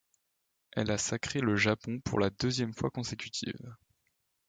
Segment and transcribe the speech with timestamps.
[0.71, 3.75] Elle a sacré le Japon pour la deuxième fois consécutive.